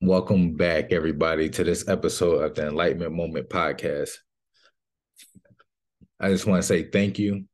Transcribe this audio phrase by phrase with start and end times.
[0.00, 4.10] Welcome back, everybody, to this episode of the Enlightenment Moment podcast.
[6.20, 7.46] I just want to say thank you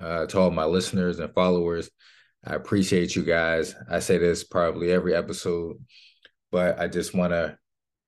[0.00, 1.90] uh, to all my listeners and followers.
[2.42, 3.74] I appreciate you guys.
[3.90, 5.76] I say this probably every episode,
[6.50, 7.58] but I just want to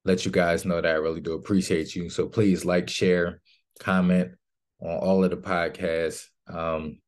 [0.07, 2.09] let you guys know that I really do appreciate you.
[2.09, 3.43] So please like, share,
[3.79, 4.31] comment
[4.81, 6.99] on all of the podcasts, um,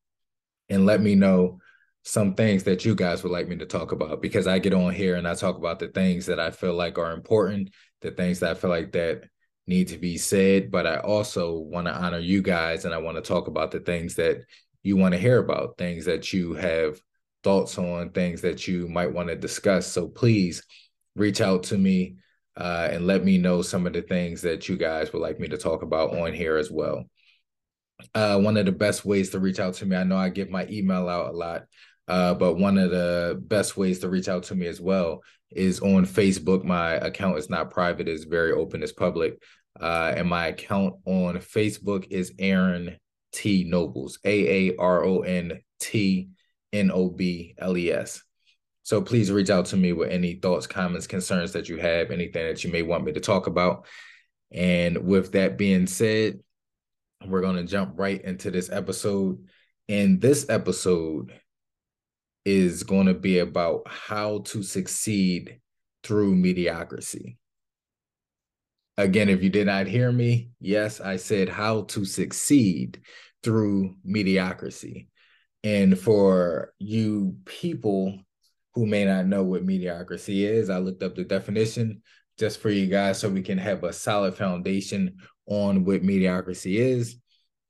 [0.69, 1.61] and let me know
[2.09, 4.95] some things that you guys would like me to talk about because I get on
[4.95, 7.69] here and I talk about the things that I feel like are important,
[8.01, 9.25] the things that I feel like that
[9.67, 13.17] need to be said, but I also want to honor you guys and I want
[13.17, 14.37] to talk about the things that
[14.81, 16.99] you want to hear about, things that you have
[17.43, 19.85] thoughts on, things that you might want to discuss.
[19.85, 20.63] So please
[21.15, 22.15] reach out to me
[22.57, 25.47] uh, and let me know some of the things that you guys would like me
[25.49, 27.03] to talk about on here as well.
[28.15, 30.49] Uh, one of the best ways to reach out to me, I know I give
[30.49, 31.65] my email out a lot,
[32.09, 35.79] uh, but one of the best ways to reach out to me as well is
[35.79, 36.63] on Facebook.
[36.63, 39.41] My account is not private; it's very open, it's public.
[39.79, 42.97] Uh, and my account on Facebook is Aaron
[43.31, 46.29] T Nobles, A A R O N T
[46.73, 48.23] N O B L E S.
[48.83, 52.47] So please reach out to me with any thoughts, comments, concerns that you have, anything
[52.47, 53.85] that you may want me to talk about.
[54.51, 56.39] And with that being said,
[57.23, 59.45] we're going to jump right into this episode.
[59.87, 61.33] In this episode,
[62.45, 65.59] is going to be about how to succeed
[66.03, 67.37] through mediocrity.
[68.97, 73.01] Again, if you did not hear me, yes, I said how to succeed
[73.43, 75.09] through mediocrity.
[75.63, 78.19] And for you people
[78.73, 82.01] who may not know what mediocrity is, I looked up the definition
[82.37, 87.17] just for you guys so we can have a solid foundation on what mediocrity is.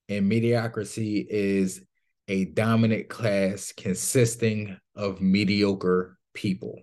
[0.08, 1.82] And mediocrity is
[2.30, 6.80] a dominant class consisting of mediocre people.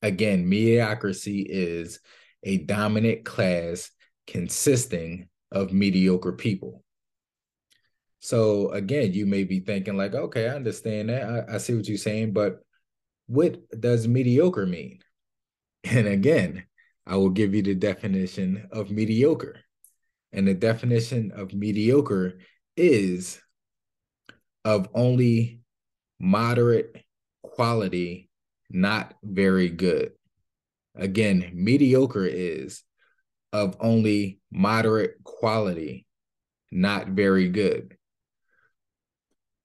[0.00, 2.00] Again, mediocrity is
[2.42, 3.90] a dominant class
[4.26, 6.82] consisting of mediocre people.
[8.20, 11.48] So again, you may be thinking like, okay, I understand that.
[11.50, 12.60] I, I see what you're saying, but
[13.26, 15.00] what does mediocre mean?
[15.84, 16.64] And again,
[17.06, 19.60] I will give you the definition of mediocre.
[20.32, 22.38] And the definition of mediocre
[22.76, 23.40] is
[24.66, 25.60] of only
[26.18, 27.04] moderate
[27.40, 28.28] quality,
[28.68, 30.10] not very good.
[30.96, 32.82] Again, mediocre is
[33.52, 36.04] of only moderate quality,
[36.72, 37.96] not very good.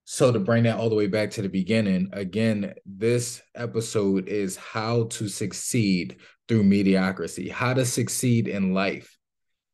[0.03, 4.55] So, to bring that all the way back to the beginning, again, this episode is
[4.55, 9.17] how to succeed through mediocrity, how to succeed in life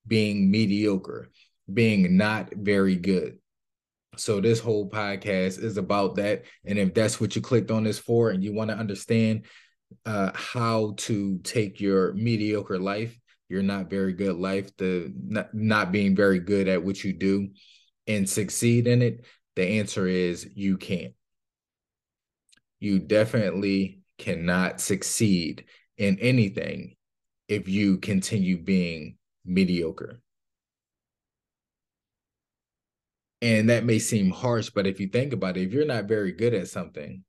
[0.08, 1.32] being mediocre,
[1.74, 3.40] being not very good.
[4.18, 6.44] So this whole podcast is about that.
[6.66, 9.46] And if that's what you clicked on this for and you want to understand
[10.06, 13.18] uh, how to take your mediocre life,
[13.50, 17.50] your not very good life, the not, not being very good at what you do
[18.08, 21.14] and succeed in it, the answer is you can't.
[22.80, 25.66] You definitely cannot succeed
[25.98, 26.96] in anything
[27.48, 30.20] if you continue being mediocre.
[33.42, 36.32] And that may seem harsh, but if you think about it, if you're not very
[36.32, 37.24] good at something,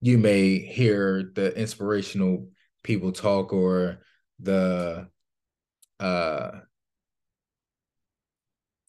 [0.00, 2.48] you may hear the inspirational
[2.82, 4.02] people talk or
[4.38, 5.08] the
[5.98, 6.50] uh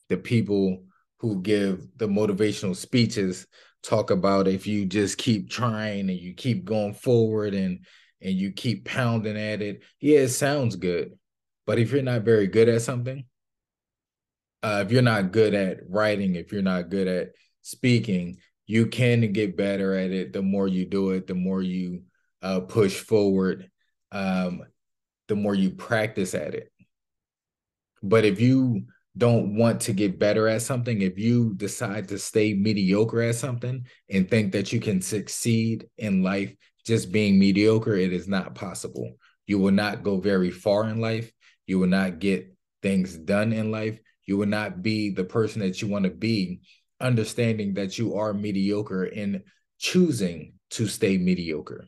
[0.09, 0.83] the people
[1.19, 3.47] who give the motivational speeches
[3.81, 7.85] talk about if you just keep trying and you keep going forward and
[8.21, 9.83] and you keep pounding at it.
[9.99, 11.17] Yeah it sounds good
[11.65, 13.23] but if you're not very good at something
[14.63, 17.29] uh, if you're not good at writing, if you're not good at
[17.61, 20.33] speaking, you can get better at it.
[20.33, 22.03] The more you do it, the more you
[22.41, 23.69] uh, push forward,
[24.11, 24.63] um,
[25.27, 26.71] the more you practice at it.
[28.03, 28.85] But if you
[29.17, 33.85] don't want to get better at something, if you decide to stay mediocre at something
[34.09, 36.53] and think that you can succeed in life
[36.85, 39.13] just being mediocre, it is not possible.
[39.45, 41.31] You will not go very far in life.
[41.65, 45.81] You will not get things done in life you will not be the person that
[45.81, 46.59] you want to be,
[46.99, 49.41] understanding that you are mediocre and
[49.79, 51.87] choosing to stay mediocre.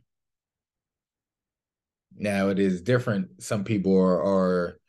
[2.15, 3.43] Now it is different.
[3.43, 4.79] Some people are, are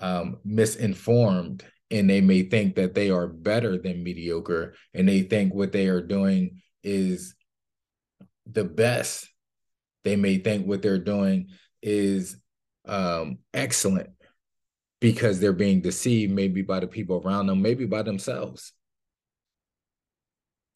[0.00, 5.54] um, misinformed and they may think that they are better than mediocre and they think
[5.54, 7.34] what they are doing is
[8.46, 9.28] the best.
[10.04, 11.48] They may think what they're doing
[11.82, 12.36] is
[12.86, 14.10] um, excellent
[15.00, 18.72] because they're being deceived, maybe by the people around them, maybe by themselves.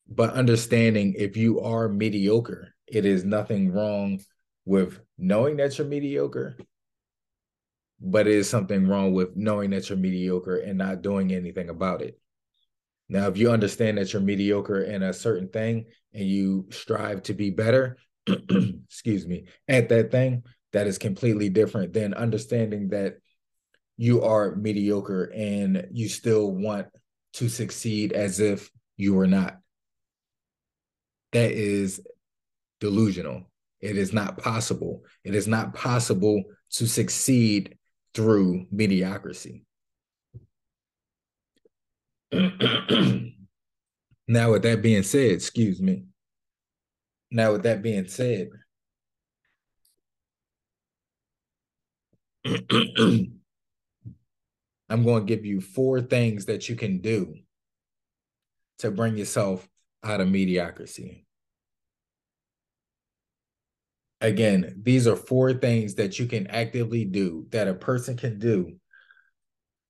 [0.08, 4.20] But understanding if you are mediocre, it is nothing wrong
[4.64, 6.56] with knowing that you're mediocre,
[8.00, 12.02] but it is something wrong with knowing that you're mediocre and not doing anything about
[12.02, 12.19] it.
[13.08, 17.34] Now, if you understand that you're mediocre in a certain thing and you strive to
[17.34, 17.96] be better,
[18.26, 23.16] excuse me, at that thing, that is completely different than understanding that
[24.00, 26.87] you are mediocre and you still want
[27.35, 29.58] to succeed as if you were not.
[31.32, 32.00] That is
[32.81, 33.50] delusional.
[33.82, 35.02] It is not possible.
[35.23, 36.44] It is not possible
[36.76, 37.76] to succeed
[38.14, 39.67] through mediocrity.
[42.32, 43.32] now,
[44.26, 46.05] with that being said, excuse me.
[47.31, 48.49] Now, with that being said,
[54.90, 57.37] I'm going to give you four things that you can do
[58.81, 59.66] to bring yourself
[60.02, 61.26] out of mediocrity.
[64.20, 68.76] Again, these are four things that you can actively do that a person can do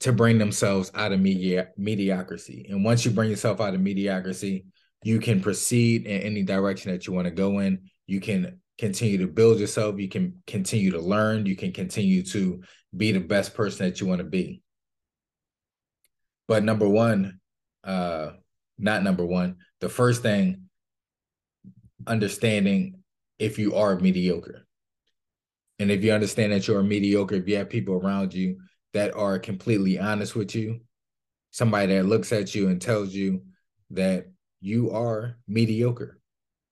[0.00, 2.66] to bring themselves out of medi- mediocrity.
[2.68, 4.66] And once you bring yourself out of mediocrity,
[5.02, 7.90] you can proceed in any direction that you want to go in.
[8.06, 9.98] You can continue to build yourself.
[9.98, 11.46] You can continue to learn.
[11.46, 12.62] You can continue to
[12.96, 14.62] be the best person that you want to be.
[16.50, 17.38] But number one,
[17.84, 18.30] uh,
[18.76, 20.64] not number one, the first thing,
[22.08, 23.04] understanding
[23.38, 24.66] if you are mediocre.
[25.78, 28.56] And if you understand that you're mediocre, if you have people around you
[28.94, 30.80] that are completely honest with you,
[31.52, 33.44] somebody that looks at you and tells you
[33.90, 34.26] that
[34.60, 36.18] you are mediocre.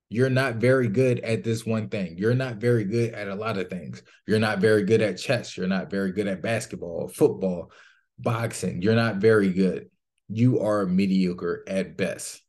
[0.09, 2.17] You're not very good at this one thing.
[2.17, 4.03] You're not very good at a lot of things.
[4.27, 5.55] You're not very good at chess.
[5.55, 7.71] You're not very good at basketball, football,
[8.19, 8.81] boxing.
[8.81, 9.89] You're not very good.
[10.27, 12.41] You are mediocre at best.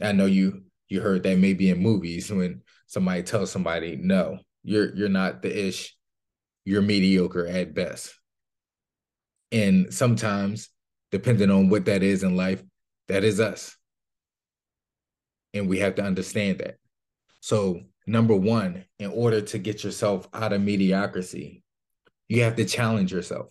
[0.00, 4.94] I know you you heard that maybe in movies when somebody tells somebody, no, you're
[4.94, 5.96] you're not the ish,
[6.64, 8.14] you're mediocre at best.
[9.52, 10.68] And sometimes,
[11.10, 12.62] depending on what that is in life,
[13.08, 13.76] that is us.
[15.54, 16.76] And we have to understand that.
[17.40, 21.62] So, number one, in order to get yourself out of mediocrity,
[22.28, 23.48] you have to challenge yourself.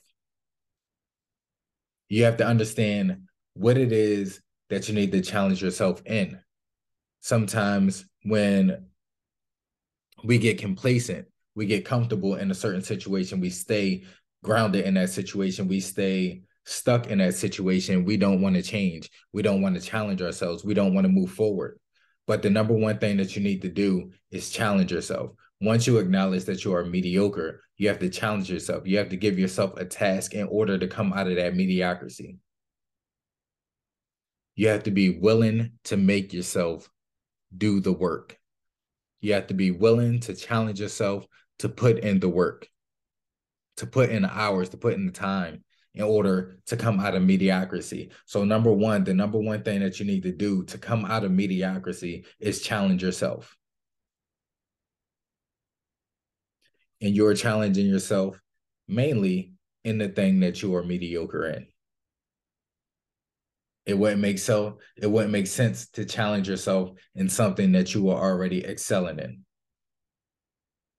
[2.09, 6.39] You have to understand what it is that you need to challenge yourself in.
[7.21, 8.85] Sometimes when
[10.23, 14.03] we get complacent, we get comfortable in a certain situation, we stay
[14.43, 18.03] grounded in that situation, we stay stuck in that situation.
[18.03, 19.09] We don't want to change.
[19.31, 20.65] We don't want to challenge ourselves.
[20.65, 21.79] We don't want to move forward.
[22.27, 25.31] But the number one thing that you need to do is challenge yourself.
[25.59, 28.87] Once you acknowledge that you are mediocre, you have to challenge yourself.
[28.87, 32.37] You have to give yourself a task in order to come out of that mediocrity.
[34.55, 36.89] You have to be willing to make yourself
[37.55, 38.37] do the work.
[39.19, 41.27] You have to be willing to challenge yourself
[41.59, 42.67] to put in the work,
[43.77, 45.63] to put in the hours, to put in the time
[45.95, 48.11] in order to come out of mediocrity.
[48.25, 51.23] So, number one, the number one thing that you need to do to come out
[51.23, 53.57] of mediocrity is challenge yourself.
[57.01, 58.39] And you're challenging yourself
[58.87, 59.53] mainly
[59.83, 61.67] in the thing that you are mediocre in.
[63.85, 68.09] It wouldn't make so it wouldn't make sense to challenge yourself in something that you
[68.09, 69.45] are already excelling in.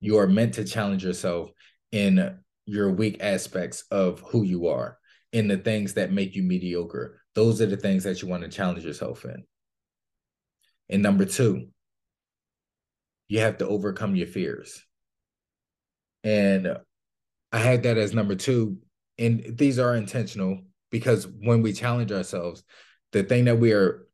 [0.01, 1.51] You are meant to challenge yourself
[1.93, 4.99] in your weak aspects of who you are,
[5.33, 7.21] in the things that make you mediocre.
[7.35, 9.45] Those are the things that you want to challenge yourself in.
[10.89, 11.69] And number two,
[13.29, 14.83] you have to overcome your fears.
[16.25, 16.77] And
[17.53, 18.79] I had that as number two.
[19.19, 20.61] And these are intentional
[20.91, 22.63] because when we challenge ourselves,
[23.13, 24.07] the thing that we are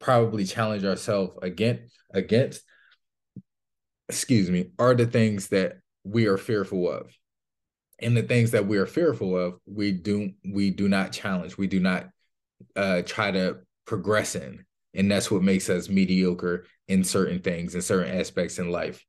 [0.00, 2.62] probably challenge ourselves against against
[4.08, 7.12] excuse me are the things that we are fearful of.
[8.00, 11.56] And the things that we are fearful of we do we do not challenge.
[11.58, 12.08] We do not
[12.76, 14.64] uh try to progress in.
[14.94, 19.04] And that's what makes us mediocre in certain things in certain aspects in life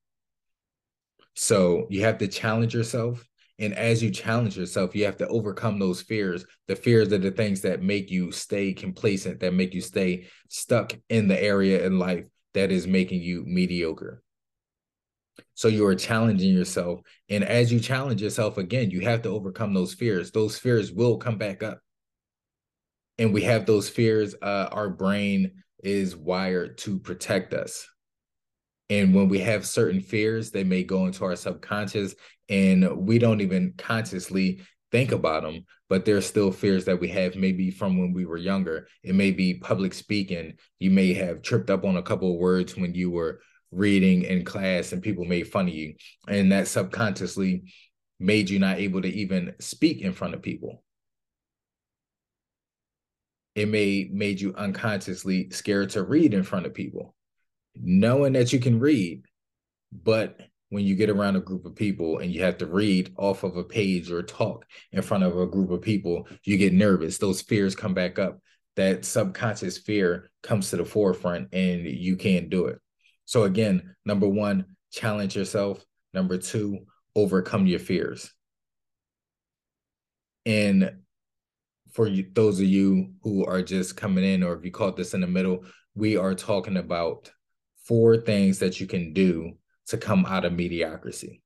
[1.39, 3.25] so you have to challenge yourself
[3.60, 6.46] and as you challenge yourself, you have to overcome those fears.
[6.67, 10.93] The fears are the things that make you stay complacent, that make you stay stuck
[11.10, 14.24] in the area in life that is making you mediocre.
[15.55, 17.01] So you are challenging yourself.
[17.29, 20.31] And as you challenge yourself again, you have to overcome those fears.
[20.31, 21.79] Those fears will come back up.
[23.17, 24.36] And we have those fears.
[24.41, 27.86] Uh, our brain is wired to protect us.
[28.89, 32.15] And when we have certain fears, they may go into our subconscious
[32.50, 37.36] and we don't even consciously think about them, but there's still fears that we have
[37.36, 38.88] maybe from when we were younger.
[39.03, 40.53] It may be public speaking.
[40.79, 43.41] You may have tripped up on a couple of words when you were
[43.72, 45.93] reading in class and people made fun of you.
[46.27, 47.72] And that subconsciously
[48.19, 50.84] made you not able to even speak in front of people.
[53.55, 57.15] It may made you unconsciously scared to read in front of people.
[57.76, 59.24] Knowing that you can read,
[59.92, 63.44] but when you get around a group of people and you have to read off
[63.44, 67.18] of a page or talk in front of a group of people, you get nervous.
[67.18, 68.40] Those fears come back up.
[68.76, 72.80] That subconscious fear comes to the forefront and you can't do it.
[73.26, 75.84] So, again, number one, challenge yourself.
[76.14, 76.86] Number two,
[77.16, 78.32] overcome your fears.
[80.46, 80.92] And
[81.92, 85.14] for you, those of you who are just coming in, or if you caught this
[85.14, 87.32] in the middle, we are talking about
[87.89, 89.53] four things that you can do
[89.88, 91.41] to come out of mediocrity.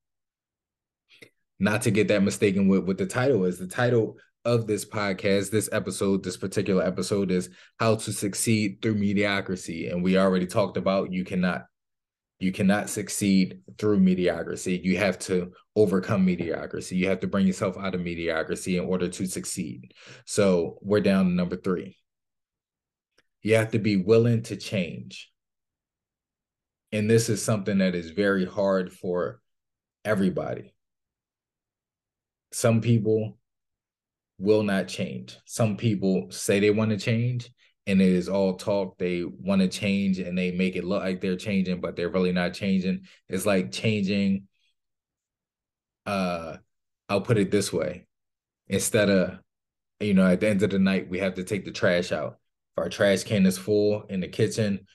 [1.57, 3.57] Not to get that mistaken with what the title is.
[3.57, 8.95] The title of this podcast, this episode, this particular episode is How to Succeed Through
[8.95, 9.87] Mediocrity.
[9.87, 11.65] And we already talked about you cannot
[12.39, 14.81] you cannot succeed through mediocrity.
[14.83, 16.97] You have to overcome mediocrity.
[16.97, 19.93] You have to bring yourself out of mediocrity in order to succeed.
[20.25, 21.95] So we're down to number three.
[23.43, 25.32] You have to be willing to change
[26.93, 29.41] and this is something that is very hard for
[30.05, 30.75] everybody.
[32.51, 33.39] Some people
[34.37, 35.39] will not change.
[35.45, 37.49] Some people say they want to change
[37.87, 38.99] and it is all talk.
[38.99, 42.31] They want to change and they make it look like they're changing but they're really
[42.31, 43.01] not changing.
[43.27, 44.47] It's like changing
[46.05, 46.57] uh
[47.07, 48.05] i'll put it this way.
[48.67, 49.39] Instead of
[49.99, 52.37] you know at the end of the night we have to take the trash out.
[52.77, 54.85] If our trash can is full in the kitchen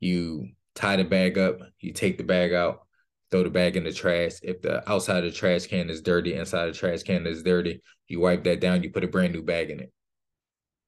[0.00, 2.86] you tie the bag up, you take the bag out,
[3.30, 4.34] throw the bag in the trash.
[4.42, 7.42] If the outside of the trash can is dirty, inside of the trash can is
[7.42, 9.92] dirty, you wipe that down, you put a brand new bag in it.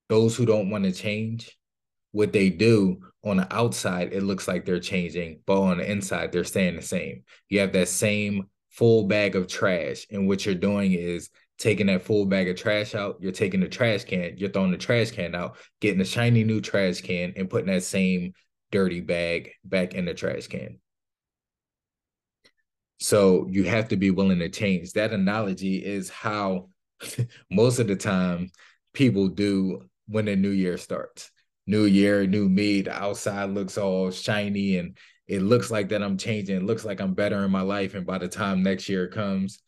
[0.07, 1.57] Those who don't want to change,
[2.11, 6.31] what they do on the outside, it looks like they're changing, but on the inside,
[6.31, 7.23] they're staying the same.
[7.49, 12.01] You have that same full bag of trash, and what you're doing is taking that
[12.01, 15.35] full bag of trash out, you're taking the trash can, you're throwing the trash can
[15.35, 18.33] out, getting a shiny new trash can, and putting that same
[18.71, 20.79] dirty bag back in the trash can.
[22.99, 24.93] So you have to be willing to change.
[24.93, 26.69] That analogy is how
[27.51, 28.51] most of the time
[28.93, 31.31] people do when the new year starts.
[31.65, 32.81] New year, new me.
[32.81, 34.97] The outside looks all shiny and
[35.27, 36.57] it looks like that I'm changing.
[36.57, 37.93] It looks like I'm better in my life.
[37.93, 39.59] And by the time next year comes,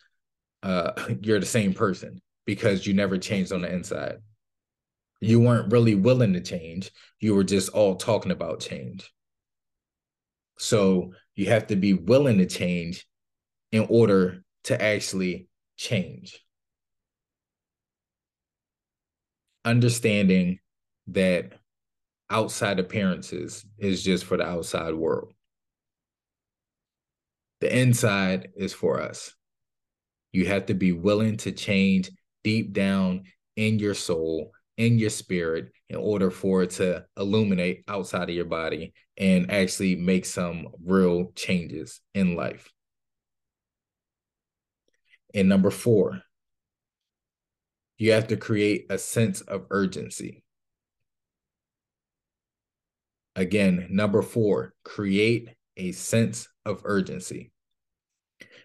[0.64, 0.92] uh,
[1.22, 4.18] you're the same person because you never changed on the inside
[5.22, 6.92] you weren't really willing to change.
[7.20, 9.10] You were just all talking about change.
[10.58, 13.06] So you have to be willing to change
[13.72, 15.48] in order to actually
[15.78, 16.44] change.
[19.64, 20.60] Understanding
[21.08, 21.54] that
[22.30, 25.34] outside appearances is just for the outside world.
[27.60, 29.36] The inside is for us.
[30.32, 32.10] You have to be willing to change
[32.44, 33.26] deep down
[33.56, 38.46] in your soul in your spirit in order for it to illuminate outside of your
[38.46, 42.70] body and actually make some real changes in life.
[45.34, 46.22] And number four,
[47.98, 50.44] you have to create a sense of urgency.
[53.36, 57.52] Again, number four, create a sense of urgency.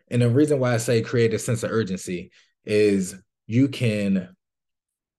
[0.09, 2.31] And the reason why I say create a sense of urgency
[2.65, 3.15] is
[3.47, 4.36] you can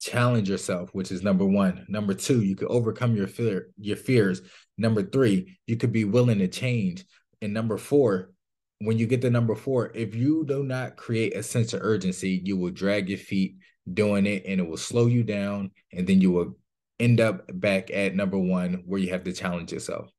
[0.00, 1.84] challenge yourself which is number one.
[1.88, 4.42] Number two you could overcome your fear your fears.
[4.76, 7.04] Number three you could be willing to change.
[7.42, 8.32] And number four
[8.80, 12.40] when you get to number four if you do not create a sense of urgency
[12.44, 13.56] you will drag your feet
[13.92, 15.70] doing it and it will slow you down.
[15.92, 16.56] And then you will
[17.00, 20.10] end up back at number one where you have to challenge yourself.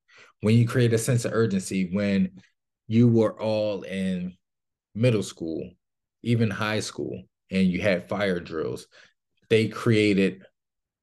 [0.42, 2.32] When you create a sense of urgency when
[2.88, 4.36] you were all in
[4.96, 5.70] middle school
[6.24, 8.88] even high school and you had fire drills
[9.50, 10.44] they created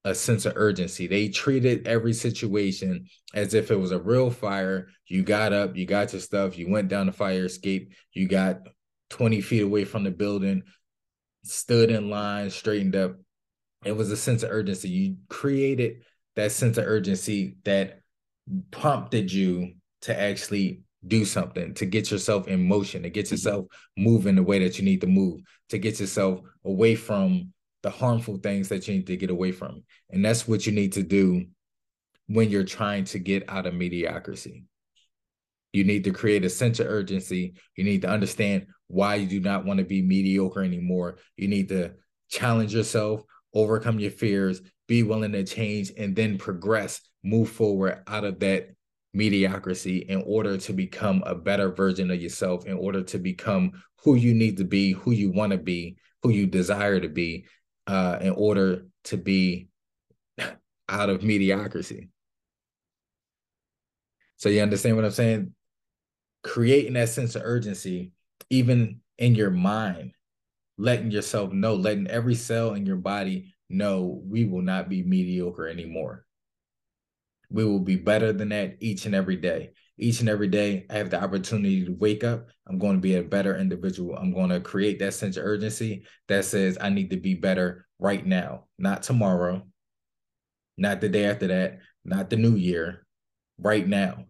[0.04, 1.08] a sense of urgency.
[1.08, 4.88] They treated every situation as if it was a real fire.
[5.08, 8.60] You got up, you got your stuff, you went down the fire escape, you got
[9.10, 10.62] 20 feet away from the building,
[11.44, 13.16] stood in line, straightened up.
[13.84, 14.88] It was a sense of urgency.
[14.88, 16.02] You created
[16.36, 18.00] that sense of urgency that
[18.70, 23.34] prompted you to actually do something, to get yourself in motion, to get mm-hmm.
[23.34, 27.52] yourself moving the way that you need to move, to get yourself away from
[27.82, 29.82] the harmful things that you need to get away from.
[30.10, 31.46] And that's what you need to do
[32.26, 34.64] when you're trying to get out of mediocrity.
[35.72, 37.54] You need to create a sense of urgency.
[37.76, 41.18] You need to understand why you do not want to be mediocre anymore.
[41.36, 41.92] You need to
[42.28, 43.22] challenge yourself,
[43.54, 48.70] overcome your fears, be willing to change, and then progress, move forward out of that
[49.12, 54.14] mediocrity in order to become a better version of yourself, in order to become who
[54.14, 57.46] you need to be, who you want to be, who you desire to be,
[57.86, 59.68] uh, in order to be
[60.88, 62.10] out of mediocrity.
[64.36, 65.54] So you understand what I'm saying?
[66.42, 68.12] Creating that sense of urgency,
[68.50, 70.12] even in your mind,
[70.78, 75.66] letting yourself know, letting every cell in your body know we will not be mediocre
[75.66, 76.24] anymore.
[77.50, 79.70] We will be better than that each and every day.
[79.98, 82.48] Each and every day, I have the opportunity to wake up.
[82.68, 84.16] I'm going to be a better individual.
[84.16, 87.86] I'm going to create that sense of urgency that says I need to be better
[87.98, 89.66] right now, not tomorrow,
[90.76, 93.06] not the day after that, not the new year,
[93.58, 94.24] right now.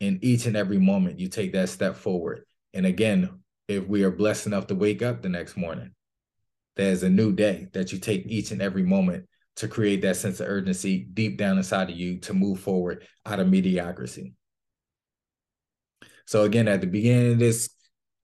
[0.00, 2.44] In each and every moment, you take that step forward.
[2.74, 5.92] And again, if we are blessed enough to wake up the next morning,
[6.74, 9.26] there's a new day that you take each and every moment
[9.56, 13.40] to create that sense of urgency deep down inside of you to move forward out
[13.40, 14.34] of mediocrity.
[16.26, 17.70] So again, at the beginning of this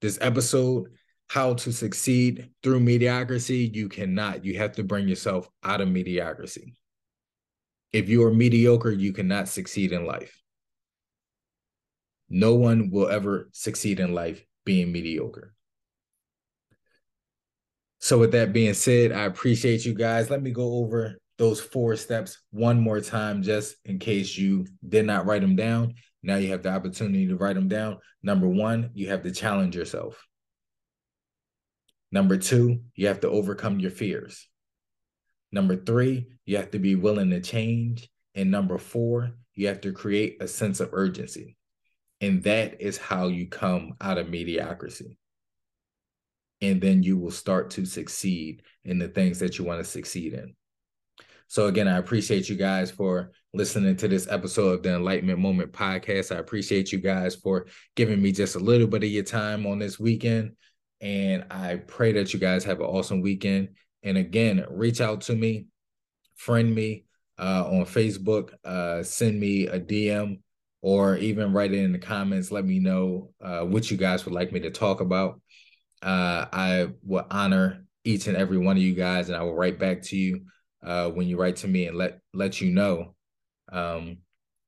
[0.00, 0.88] this episode,
[1.28, 4.44] how to succeed through mediocrity, you cannot.
[4.44, 6.74] You have to bring yourself out of mediocrity.
[7.92, 10.42] If you are mediocre, you cannot succeed in life.
[12.28, 15.54] No one will ever succeed in life being mediocre.
[18.00, 20.28] So, with that being said, I appreciate you guys.
[20.28, 25.04] Let me go over those four steps one more time, just in case you did
[25.04, 25.92] not write them down.
[26.22, 27.98] Now you have the opportunity to write them down.
[28.22, 30.24] Number one, you have to challenge yourself.
[32.12, 34.46] Number two, you have to overcome your fears.
[35.50, 38.08] Number three, you have to be willing to change.
[38.36, 41.56] And number four, you have to create a sense of urgency.
[42.20, 45.18] And that is how you come out of mediocrity.
[46.60, 50.34] And then you will start to succeed in the things that you want to succeed
[50.34, 50.54] in.
[51.52, 55.70] So, again, I appreciate you guys for listening to this episode of the Enlightenment Moment
[55.70, 56.34] podcast.
[56.34, 59.78] I appreciate you guys for giving me just a little bit of your time on
[59.78, 60.52] this weekend.
[61.02, 63.68] And I pray that you guys have an awesome weekend.
[64.02, 65.66] And again, reach out to me,
[66.36, 67.04] friend me
[67.38, 70.38] uh, on Facebook, uh, send me a DM
[70.80, 72.50] or even write it in the comments.
[72.50, 75.38] Let me know uh, what you guys would like me to talk about.
[76.00, 79.78] Uh, I will honor each and every one of you guys, and I will write
[79.78, 80.46] back to you
[80.82, 83.14] uh, when you write to me and let let you know
[83.70, 84.18] um,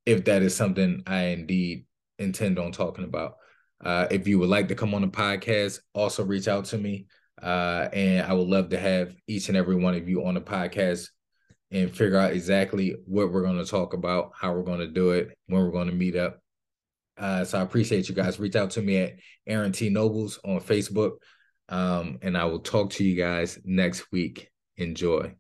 [0.07, 1.87] if that is something I indeed
[2.19, 3.37] intend on talking about.
[3.85, 7.07] Uh, if you would like to come on the podcast, also reach out to me.
[7.43, 10.41] Uh, and I would love to have each and every one of you on the
[10.41, 11.09] podcast
[11.71, 15.11] and figure out exactly what we're going to talk about, how we're going to do
[15.11, 16.39] it, when we're going to meet up.
[17.19, 18.39] Uh, so I appreciate you guys.
[18.39, 19.15] Reach out to me at
[19.47, 19.91] Aaron T.
[19.91, 21.17] Nobles on Facebook.
[21.69, 24.51] Um, and I will talk to you guys next week.
[24.77, 25.35] Enjoy.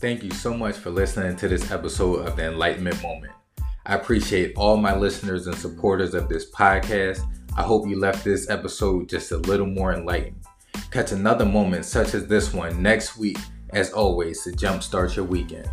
[0.00, 3.32] Thank you so much for listening to this episode of the Enlightenment Moment.
[3.84, 7.20] I appreciate all my listeners and supporters of this podcast.
[7.56, 10.36] I hope you left this episode just a little more enlightened.
[10.92, 13.38] Catch another moment such as this one next week,
[13.70, 15.68] as always, to jumpstart your weekend.